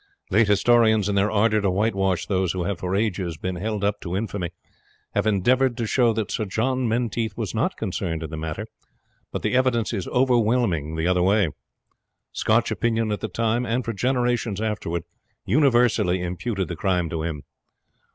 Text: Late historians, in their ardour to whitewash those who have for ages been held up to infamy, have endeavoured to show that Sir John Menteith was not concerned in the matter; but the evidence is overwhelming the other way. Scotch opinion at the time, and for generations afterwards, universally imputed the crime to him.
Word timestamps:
Late 0.31 0.47
historians, 0.47 1.07
in 1.07 1.13
their 1.13 1.29
ardour 1.29 1.61
to 1.61 1.69
whitewash 1.69 2.25
those 2.25 2.53
who 2.53 2.63
have 2.63 2.79
for 2.79 2.95
ages 2.95 3.37
been 3.37 3.57
held 3.57 3.83
up 3.83 4.01
to 4.01 4.17
infamy, 4.17 4.49
have 5.13 5.27
endeavoured 5.27 5.77
to 5.77 5.85
show 5.85 6.11
that 6.13 6.31
Sir 6.31 6.45
John 6.45 6.87
Menteith 6.89 7.37
was 7.37 7.53
not 7.53 7.77
concerned 7.77 8.23
in 8.23 8.31
the 8.31 8.35
matter; 8.35 8.65
but 9.31 9.43
the 9.43 9.53
evidence 9.55 9.93
is 9.93 10.07
overwhelming 10.07 10.95
the 10.95 11.05
other 11.07 11.21
way. 11.21 11.49
Scotch 12.31 12.71
opinion 12.71 13.11
at 13.11 13.19
the 13.19 13.27
time, 13.29 13.63
and 13.63 13.85
for 13.85 13.93
generations 13.93 14.59
afterwards, 14.59 15.05
universally 15.45 16.19
imputed 16.23 16.67
the 16.67 16.75
crime 16.75 17.07
to 17.11 17.21
him. 17.21 17.43